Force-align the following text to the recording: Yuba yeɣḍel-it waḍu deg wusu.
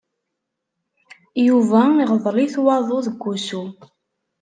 Yuba 1.47 1.81
yeɣḍel-it 1.97 2.55
waḍu 2.63 2.97
deg 3.05 3.17
wusu. 3.23 3.63